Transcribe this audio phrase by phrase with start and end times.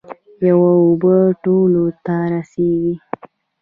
[0.47, 2.95] یوه اوبه ټولو ته رسیږي.